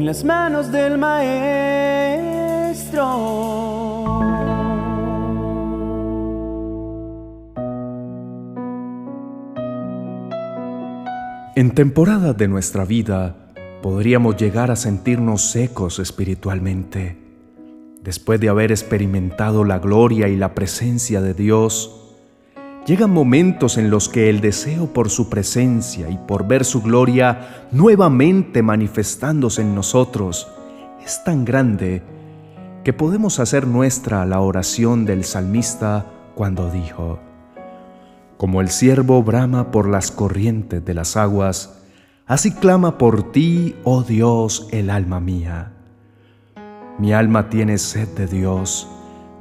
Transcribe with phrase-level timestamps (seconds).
[0.00, 1.50] en las manos del Maestro.
[11.54, 13.52] En temporadas de nuestra vida
[13.82, 17.18] podríamos llegar a sentirnos secos espiritualmente.
[18.02, 21.99] Después de haber experimentado la gloria y la presencia de Dios,
[22.86, 27.66] llegan momentos en los que el deseo por su presencia y por ver su gloria
[27.70, 30.48] nuevamente manifestándose en nosotros
[31.04, 32.02] es tan grande
[32.84, 37.18] que podemos hacer nuestra la oración del salmista cuando dijo,
[38.36, 41.82] como el siervo brama por las corrientes de las aguas,
[42.26, 45.72] así clama por ti, oh Dios, el alma mía.
[46.98, 48.88] Mi alma tiene sed de Dios,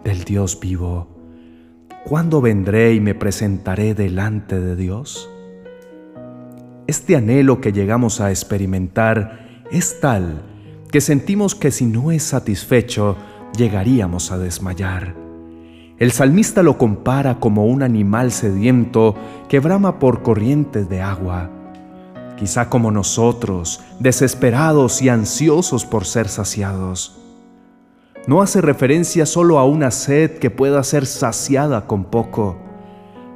[0.04, 1.19] del Dios vivo.
[2.10, 5.30] ¿Cuándo vendré y me presentaré delante de Dios?
[6.88, 10.42] Este anhelo que llegamos a experimentar es tal
[10.92, 13.16] que sentimos que si no es satisfecho,
[13.56, 15.14] llegaríamos a desmayar.
[16.00, 19.14] El salmista lo compara como un animal sediento
[19.48, 21.52] que brama por corrientes de agua,
[22.38, 27.19] quizá como nosotros, desesperados y ansiosos por ser saciados.
[28.30, 32.58] No hace referencia solo a una sed que pueda ser saciada con poco.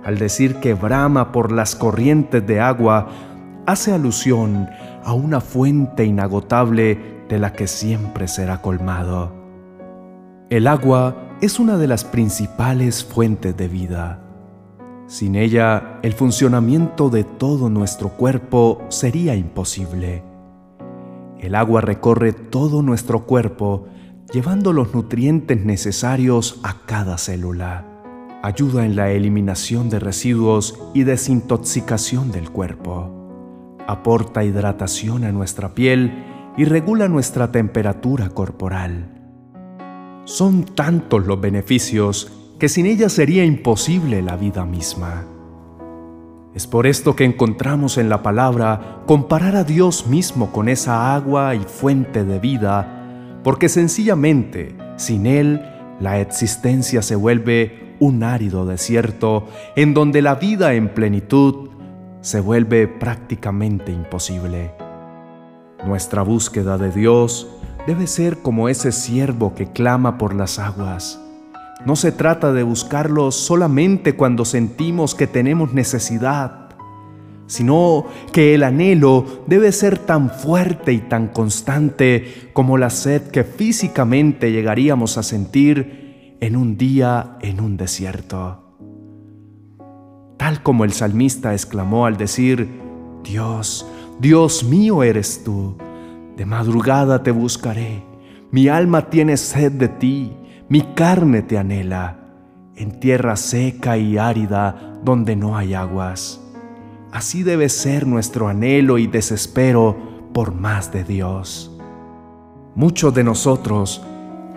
[0.04, 3.08] Al decir que brama por las corrientes de agua,
[3.66, 4.70] hace alusión
[5.04, 9.34] a una fuente inagotable de la que siempre será colmado.
[10.52, 14.22] El agua es una de las principales fuentes de vida.
[15.08, 20.22] Sin ella, el funcionamiento de todo nuestro cuerpo sería imposible.
[21.40, 23.88] El agua recorre todo nuestro cuerpo,
[24.34, 27.86] llevando los nutrientes necesarios a cada célula.
[28.42, 33.78] Ayuda en la eliminación de residuos y desintoxicación del cuerpo.
[33.88, 36.26] Aporta hidratación a nuestra piel
[36.58, 39.22] y regula nuestra temperatura corporal.
[40.26, 45.26] Son tantos los beneficios que sin ella sería imposible la vida misma.
[46.56, 51.54] Es por esto que encontramos en la palabra comparar a Dios mismo con esa agua
[51.54, 53.03] y fuente de vida,
[53.44, 55.62] porque sencillamente sin Él
[56.00, 61.70] la existencia se vuelve un árido desierto en donde la vida en plenitud
[62.22, 64.74] se vuelve prácticamente imposible.
[65.86, 67.48] Nuestra búsqueda de Dios
[67.86, 71.20] debe ser como ese siervo que clama por las aguas.
[71.86, 76.63] No se trata de buscarlo solamente cuando sentimos que tenemos necesidad,
[77.54, 83.44] sino que el anhelo debe ser tan fuerte y tan constante como la sed que
[83.44, 88.60] físicamente llegaríamos a sentir en un día en un desierto.
[90.38, 92.68] Tal como el salmista exclamó al decir,
[93.24, 93.86] Dios,
[94.20, 95.78] Dios mío eres tú,
[96.36, 98.04] de madrugada te buscaré,
[98.52, 100.34] mi alma tiene sed de ti,
[100.70, 102.18] mi carne te anhela,
[102.76, 106.43] en tierra seca y árida donde no hay aguas.
[107.14, 109.96] Así debe ser nuestro anhelo y desespero
[110.34, 111.72] por más de Dios.
[112.74, 114.04] Muchos de nosotros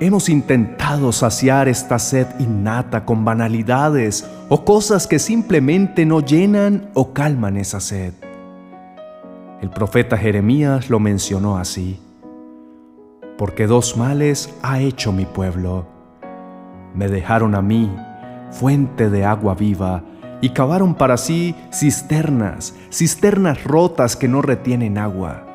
[0.01, 7.13] hemos intentado saciar esta sed innata con banalidades o cosas que simplemente no llenan o
[7.13, 8.15] calman esa sed.
[9.61, 12.01] El profeta Jeremías lo mencionó así,
[13.37, 15.85] porque dos males ha hecho mi pueblo.
[16.95, 17.95] Me dejaron a mí,
[18.51, 20.03] fuente de agua viva,
[20.41, 25.47] y cavaron para sí cisternas, cisternas rotas que no retienen agua.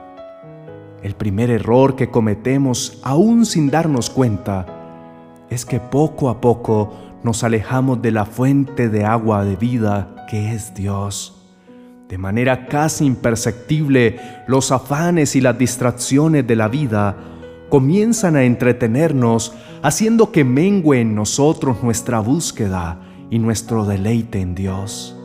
[1.03, 4.65] El primer error que cometemos, aún sin darnos cuenta,
[5.49, 6.93] es que poco a poco
[7.23, 11.37] nos alejamos de la fuente de agua de vida que es Dios.
[12.07, 17.15] De manera casi imperceptible, los afanes y las distracciones de la vida
[17.69, 22.99] comienzan a entretenernos, haciendo que mengue en nosotros nuestra búsqueda
[23.31, 25.17] y nuestro deleite en Dios.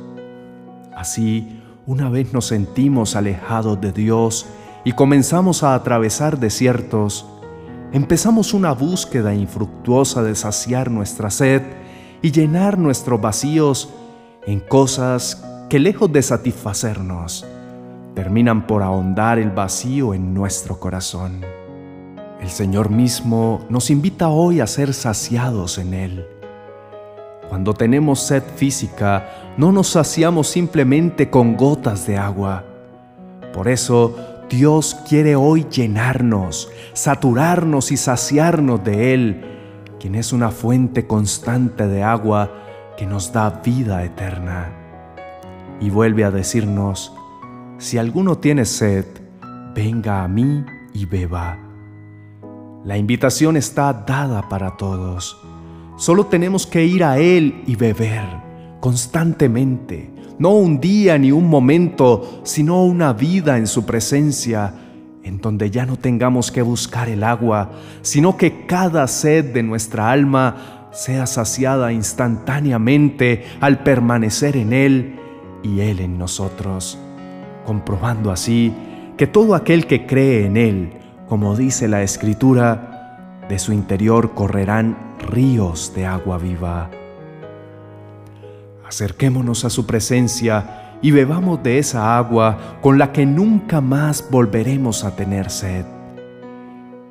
[0.97, 4.47] Así, una vez nos sentimos alejados de Dios
[4.85, 7.27] y comenzamos a atravesar desiertos,
[7.93, 11.63] empezamos una búsqueda infructuosa de saciar nuestra sed
[12.23, 13.91] y llenar nuestros vacíos
[14.47, 17.45] en cosas que lejos de satisfacernos,
[18.15, 21.45] terminan por ahondar el vacío en nuestro corazón.
[22.41, 26.36] El Señor mismo nos invita hoy a ser saciados en Él.
[27.49, 32.65] Cuando tenemos sed física, no nos saciamos simplemente con gotas de agua.
[33.53, 34.17] Por eso,
[34.51, 39.45] Dios quiere hoy llenarnos, saturarnos y saciarnos de Él,
[39.99, 42.51] quien es una fuente constante de agua
[42.97, 44.87] que nos da vida eterna
[45.81, 47.13] y vuelve a decirnos,
[47.79, 49.05] si alguno tiene sed,
[49.75, 50.65] venga a mí
[50.95, 51.59] y beba.
[52.85, 55.46] La invitación está dada para todos.
[55.97, 58.47] Solo tenemos que ir a Él y beber
[58.81, 64.75] constantemente, no un día ni un momento, sino una vida en su presencia,
[65.23, 67.73] en donde ya no tengamos que buscar el agua,
[68.03, 75.17] sino que cada sed de nuestra alma sea saciada instantáneamente al permanecer en Él
[75.63, 76.99] y Él en nosotros,
[77.65, 78.73] comprobando así
[79.17, 80.93] que todo aquel que cree en Él,
[81.27, 86.91] como dice la Escritura, de su interior correrán ríos de agua viva.
[88.87, 95.05] Acerquémonos a su presencia y bebamos de esa agua con la que nunca más volveremos
[95.05, 95.85] a tener sed.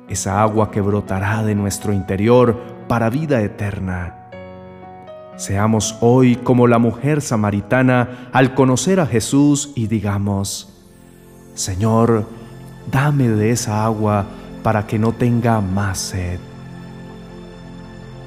[0.08, 2.56] Esa agua que brotará de nuestro interior
[2.88, 4.30] para vida eterna.
[5.36, 10.72] Seamos hoy como la mujer samaritana al conocer a Jesús y digamos,
[11.54, 12.26] Señor,
[12.90, 14.24] dame de esa agua
[14.62, 16.40] para que no tenga más sed.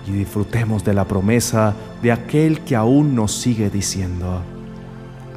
[0.07, 4.41] Y disfrutemos de la promesa de aquel que aún nos sigue diciendo,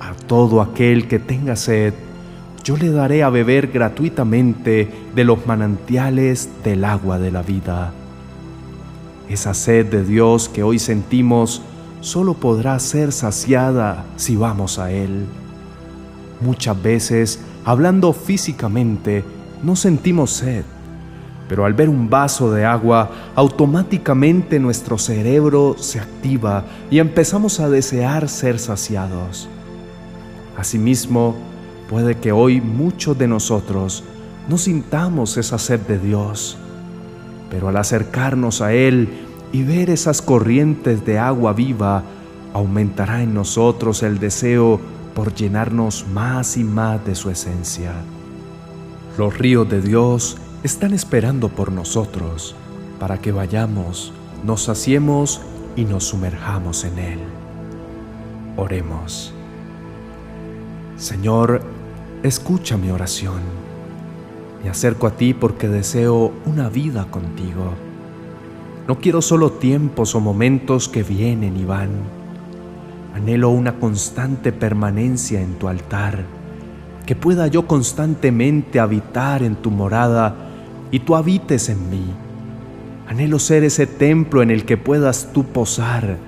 [0.00, 1.94] a todo aquel que tenga sed,
[2.64, 7.92] yo le daré a beber gratuitamente de los manantiales del agua de la vida.
[9.28, 11.62] Esa sed de Dios que hoy sentimos
[12.00, 15.26] solo podrá ser saciada si vamos a Él.
[16.40, 19.24] Muchas veces, hablando físicamente,
[19.62, 20.64] no sentimos sed,
[21.52, 27.68] pero al ver un vaso de agua, automáticamente nuestro cerebro se activa y empezamos a
[27.68, 29.50] desear ser saciados.
[30.56, 31.36] Asimismo,
[31.90, 34.02] puede que hoy muchos de nosotros
[34.48, 36.56] no sintamos esa sed de Dios,
[37.50, 39.10] pero al acercarnos a Él
[39.52, 42.02] y ver esas corrientes de agua viva,
[42.54, 44.80] aumentará en nosotros el deseo
[45.14, 47.92] por llenarnos más y más de su esencia.
[49.18, 52.54] Los ríos de Dios están esperando por nosotros
[53.00, 54.12] para que vayamos,
[54.44, 55.40] nos saciemos
[55.74, 57.18] y nos sumerjamos en Él.
[58.56, 59.34] Oremos.
[60.96, 61.62] Señor,
[62.22, 63.40] escucha mi oración.
[64.62, 67.72] Me acerco a ti porque deseo una vida contigo.
[68.86, 71.90] No quiero solo tiempos o momentos que vienen y van.
[73.16, 76.24] Anhelo una constante permanencia en tu altar,
[77.04, 80.51] que pueda yo constantemente habitar en tu morada
[80.92, 82.04] y tú habites en mí.
[83.08, 86.18] Anhelo ser ese templo en el que puedas tú posar.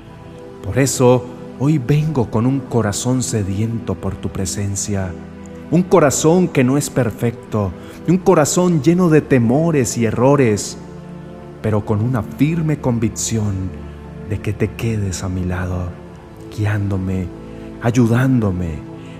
[0.64, 1.26] Por eso
[1.60, 5.12] hoy vengo con un corazón sediento por tu presencia,
[5.70, 7.72] un corazón que no es perfecto,
[8.08, 10.76] un corazón lleno de temores y errores,
[11.62, 13.70] pero con una firme convicción
[14.28, 15.90] de que te quedes a mi lado,
[16.56, 17.26] guiándome,
[17.82, 18.78] ayudándome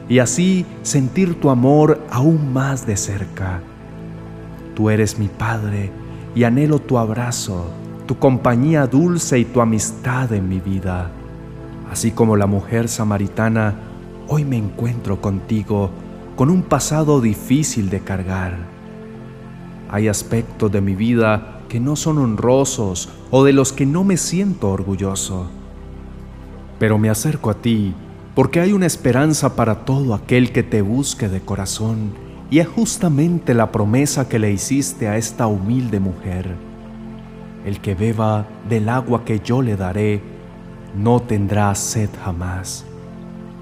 [0.09, 3.63] y así sentir tu amor aún más de cerca.
[4.75, 5.91] Tú eres mi Padre
[6.35, 7.67] y anhelo tu abrazo,
[8.07, 11.11] tu compañía dulce y tu amistad en mi vida.
[11.91, 13.75] Así como la mujer samaritana,
[14.27, 15.91] hoy me encuentro contigo
[16.35, 18.57] con un pasado difícil de cargar.
[19.91, 24.17] Hay aspectos de mi vida que no son honrosos o de los que no me
[24.17, 25.47] siento orgulloso.
[26.81, 27.95] Pero me acerco a ti
[28.35, 33.55] porque hay una esperanza para todo aquel que te busque de corazón y es justamente
[33.55, 36.55] la promesa que le hiciste a esta humilde mujer.
[37.65, 40.21] El que beba del agua que yo le daré,
[40.95, 42.85] no tendrá sed jamás,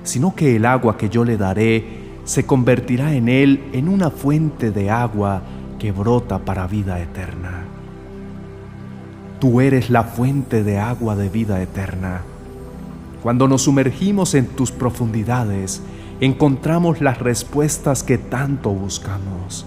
[0.03, 4.71] sino que el agua que yo le daré se convertirá en él en una fuente
[4.71, 5.43] de agua
[5.79, 7.65] que brota para vida eterna.
[9.41, 12.23] Tú eres la fuente de agua de vida eterna.
[13.23, 15.83] Cuando nos sumergimos en tus profundidades,
[16.23, 19.67] encontramos las respuestas que tanto buscamos.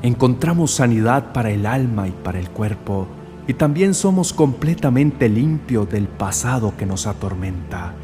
[0.00, 3.08] Encontramos sanidad para el alma y para el cuerpo,
[3.48, 7.94] y también somos completamente limpios del pasado que nos atormenta.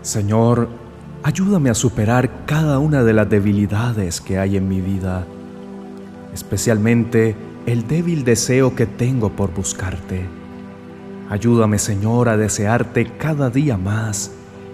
[0.00, 0.68] Señor,
[1.24, 5.26] ayúdame a superar cada una de las debilidades que hay en mi vida,
[6.32, 7.34] especialmente
[7.66, 10.24] el débil deseo que tengo por buscarte.
[11.30, 14.30] Ayúdame, Señor, a desearte cada día más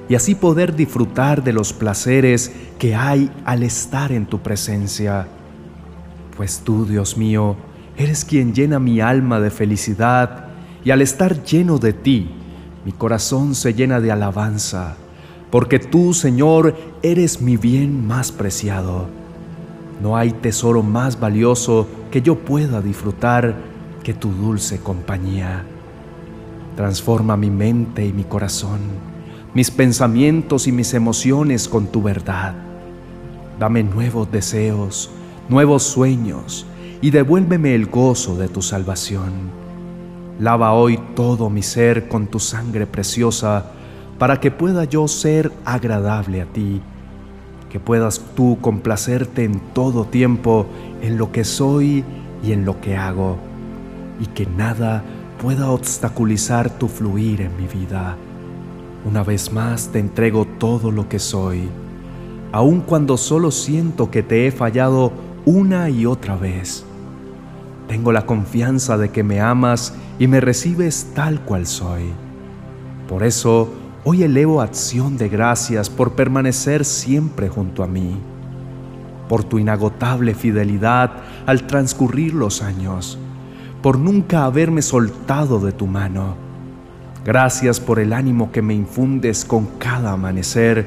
[0.08, 5.26] y así poder disfrutar de los placeres que hay al estar en tu presencia.
[6.36, 7.56] Pues tú, Dios mío,
[7.96, 10.48] eres quien llena mi alma de felicidad
[10.84, 12.30] y al estar lleno de ti,
[12.84, 14.96] mi corazón se llena de alabanza,
[15.50, 19.06] porque tú, Señor, eres mi bien más preciado.
[20.02, 23.54] No hay tesoro más valioso que yo pueda disfrutar
[24.02, 25.64] que tu dulce compañía.
[26.76, 29.13] Transforma mi mente y mi corazón
[29.54, 32.54] mis pensamientos y mis emociones con tu verdad.
[33.58, 35.10] Dame nuevos deseos,
[35.48, 36.66] nuevos sueños
[37.00, 39.32] y devuélveme el gozo de tu salvación.
[40.40, 43.66] Lava hoy todo mi ser con tu sangre preciosa,
[44.18, 46.80] para que pueda yo ser agradable a ti,
[47.70, 50.66] que puedas tú complacerte en todo tiempo
[51.02, 52.04] en lo que soy
[52.42, 53.36] y en lo que hago,
[54.20, 55.04] y que nada
[55.40, 58.16] pueda obstaculizar tu fluir en mi vida.
[59.04, 61.68] Una vez más te entrego todo lo que soy,
[62.52, 65.12] aun cuando solo siento que te he fallado
[65.44, 66.86] una y otra vez.
[67.86, 72.04] Tengo la confianza de que me amas y me recibes tal cual soy.
[73.06, 73.68] Por eso,
[74.04, 78.16] hoy elevo acción de gracias por permanecer siempre junto a mí,
[79.28, 81.12] por tu inagotable fidelidad
[81.44, 83.18] al transcurrir los años,
[83.82, 86.36] por nunca haberme soltado de tu mano.
[87.24, 90.86] Gracias por el ánimo que me infundes con cada amanecer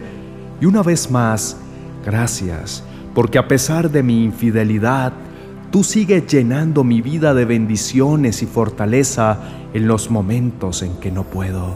[0.61, 1.57] y una vez más,
[2.05, 5.11] gracias porque a pesar de mi infidelidad,
[5.71, 9.39] tú sigues llenando mi vida de bendiciones y fortaleza
[9.73, 11.75] en los momentos en que no puedo.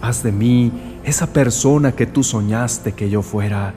[0.00, 0.72] Haz de mí
[1.04, 3.74] esa persona que tú soñaste que yo fuera.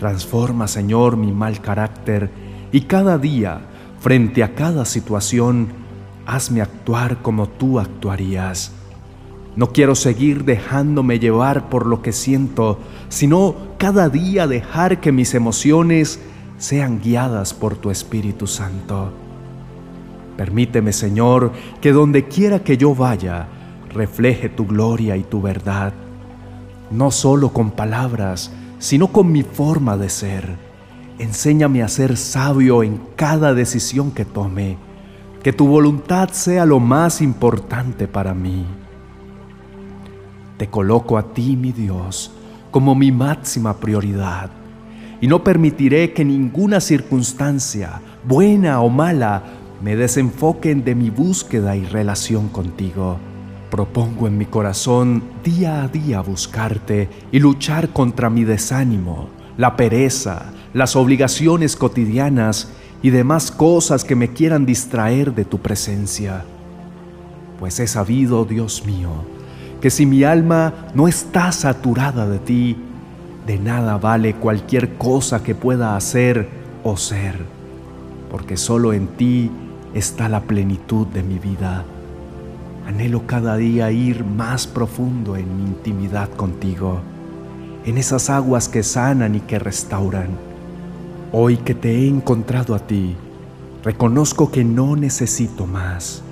[0.00, 2.28] Transforma, Señor, mi mal carácter
[2.72, 3.60] y cada día
[4.06, 5.68] Frente a cada situación,
[6.26, 8.72] hazme actuar como tú actuarías.
[9.54, 12.78] No quiero seguir dejándome llevar por lo que siento,
[13.08, 16.20] sino cada día dejar que mis emociones
[16.58, 19.12] sean guiadas por tu Espíritu Santo.
[20.36, 23.48] Permíteme, Señor, que donde quiera que yo vaya,
[23.88, 25.94] refleje tu gloria y tu verdad,
[26.90, 30.66] no solo con palabras, sino con mi forma de ser
[31.18, 34.76] Enséñame a ser sabio en cada decisión que tome,
[35.46, 38.66] que tu voluntad sea lo más importante para mí.
[40.56, 42.32] Te coloco a ti, mi Dios,
[42.72, 44.50] como mi máxima prioridad,
[45.20, 49.44] y no permitiré que ninguna circunstancia, buena o mala,
[49.80, 53.18] me desenfoquen de mi búsqueda y relación contigo.
[53.70, 60.46] Propongo en mi corazón día a día buscarte y luchar contra mi desánimo, la pereza,
[60.74, 62.72] las obligaciones cotidianas
[63.02, 66.44] y demás cosas que me quieran distraer de tu presencia.
[67.58, 69.10] Pues he sabido, Dios mío,
[69.80, 72.76] que si mi alma no está saturada de ti,
[73.46, 76.48] de nada vale cualquier cosa que pueda hacer
[76.82, 77.36] o ser,
[78.30, 79.50] porque solo en ti
[79.94, 81.84] está la plenitud de mi vida.
[82.86, 87.00] Anhelo cada día ir más profundo en mi intimidad contigo,
[87.84, 90.55] en esas aguas que sanan y que restauran
[91.32, 93.16] Hoy que te he encontrado a ti,
[93.82, 96.22] reconozco que no necesito más.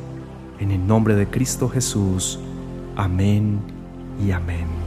[0.60, 2.38] En el nombre de Cristo Jesús.
[2.94, 3.58] Amén
[4.24, 4.83] y amén.